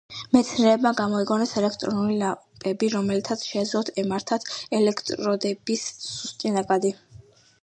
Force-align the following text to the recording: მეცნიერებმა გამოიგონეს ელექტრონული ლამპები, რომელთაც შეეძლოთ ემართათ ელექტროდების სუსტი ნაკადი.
მეცნიერებმა 0.35 0.91
გამოიგონეს 0.99 1.51
ელექტრონული 1.61 2.15
ლამპები, 2.23 2.89
რომელთაც 2.95 3.45
შეეძლოთ 3.51 3.93
ემართათ 4.05 4.49
ელექტროდების 4.81 5.87
სუსტი 6.11 6.57
ნაკადი. 6.59 6.95